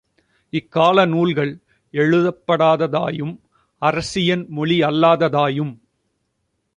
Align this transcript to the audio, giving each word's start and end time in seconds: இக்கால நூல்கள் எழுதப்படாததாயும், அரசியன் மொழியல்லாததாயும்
இக்கால 0.53 1.05
நூல்கள் 1.05 1.51
எழுதப்படாததாயும், 1.93 3.35
அரசியன் 3.81 4.45
மொழியல்லாததாயும் 4.57 5.73